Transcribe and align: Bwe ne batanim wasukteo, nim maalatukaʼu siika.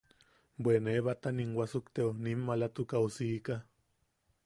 Bwe 0.63 0.73
ne 0.83 0.93
batanim 1.05 1.51
wasukteo, 1.59 2.09
nim 2.23 2.39
maalatukaʼu 2.47 3.07
siika. 3.15 3.55